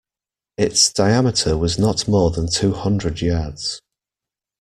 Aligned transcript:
Its 0.57 0.91
diameter 0.91 1.55
was 1.55 1.77
not 1.77 2.07
more 2.07 2.31
than 2.31 2.47
two 2.47 2.73
hundred 2.73 3.21
yards. 3.21 3.83